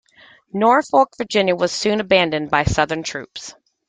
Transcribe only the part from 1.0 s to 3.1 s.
Virginia was soon abandoned by Southern